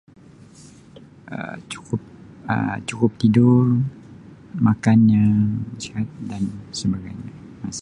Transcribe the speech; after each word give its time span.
Um 1.33 1.57
Cukup 1.71 2.01
Um 2.53 2.75
cukup 2.89 3.11
tidur, 3.21 3.65
makan 4.65 4.99
yang 5.13 5.35
sihat 5.81 6.07
dan 6.29 6.41
sebagainya. 6.79 7.29